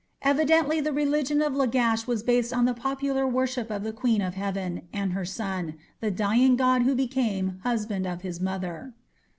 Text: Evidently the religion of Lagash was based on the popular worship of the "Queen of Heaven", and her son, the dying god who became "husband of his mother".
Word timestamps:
Evidently 0.23 0.81
the 0.81 0.91
religion 0.91 1.43
of 1.43 1.53
Lagash 1.53 2.07
was 2.07 2.23
based 2.23 2.51
on 2.51 2.65
the 2.65 2.73
popular 2.73 3.27
worship 3.27 3.69
of 3.69 3.83
the 3.83 3.93
"Queen 3.93 4.19
of 4.19 4.33
Heaven", 4.33 4.87
and 4.91 5.13
her 5.13 5.25
son, 5.25 5.75
the 5.99 6.09
dying 6.09 6.55
god 6.55 6.81
who 6.81 6.95
became 6.95 7.59
"husband 7.61 8.07
of 8.07 8.23
his 8.23 8.39
mother". 8.41 8.95